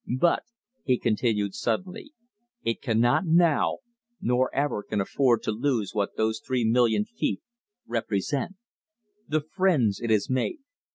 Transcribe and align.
"But," 0.19 0.41
he 0.83 0.97
continued 0.97 1.53
suddenly, 1.53 2.11
"it 2.63 2.81
cannot 2.81 3.27
now, 3.27 3.81
nor 4.19 4.49
ever 4.51 4.81
can 4.81 4.99
afford 4.99 5.43
to 5.43 5.51
lose 5.51 5.93
what 5.93 6.17
those 6.17 6.39
three 6.39 6.65
million 6.65 7.05
feet 7.05 7.43
represent, 7.85 8.55
the 9.27 9.41
friends 9.41 9.99
it 9.99 10.09
has 10.09 10.27
made. 10.27 10.57